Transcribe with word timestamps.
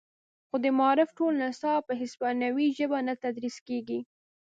خو 0.47 0.55
د 0.63 0.65
معارف 0.79 1.09
ټول 1.17 1.33
نصاب 1.43 1.81
په 1.87 1.93
هسپانوي 2.01 2.67
ژبه 2.77 2.97
نه 3.07 3.13
تدریس 3.23 3.57
کیږي 3.67 3.99